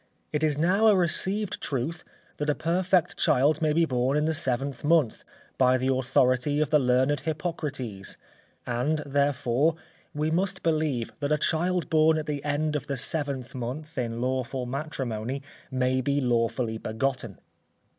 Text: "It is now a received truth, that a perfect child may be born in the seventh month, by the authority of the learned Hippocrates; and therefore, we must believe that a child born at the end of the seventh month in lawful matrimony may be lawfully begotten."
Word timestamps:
"It 0.33 0.43
is 0.43 0.57
now 0.57 0.87
a 0.87 0.95
received 0.97 1.61
truth, 1.61 2.03
that 2.37 2.49
a 2.49 2.55
perfect 2.55 3.17
child 3.17 3.61
may 3.61 3.71
be 3.71 3.85
born 3.85 4.17
in 4.17 4.25
the 4.25 4.33
seventh 4.33 4.83
month, 4.83 5.23
by 5.59 5.77
the 5.77 5.93
authority 5.93 6.59
of 6.59 6.71
the 6.71 6.79
learned 6.79 7.19
Hippocrates; 7.19 8.17
and 8.65 9.03
therefore, 9.05 9.75
we 10.11 10.31
must 10.31 10.63
believe 10.63 11.11
that 11.19 11.31
a 11.31 11.37
child 11.37 11.87
born 11.91 12.17
at 12.17 12.25
the 12.25 12.43
end 12.43 12.75
of 12.75 12.87
the 12.87 12.97
seventh 12.97 13.53
month 13.53 13.95
in 13.95 14.19
lawful 14.19 14.65
matrimony 14.65 15.43
may 15.69 16.01
be 16.01 16.19
lawfully 16.19 16.79
begotten." 16.79 17.37